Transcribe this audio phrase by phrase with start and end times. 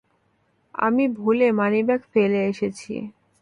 [0.77, 2.93] আমি ভুলে মানিব্যাগ ফেলে এসেছি।